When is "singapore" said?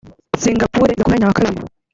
0.43-0.91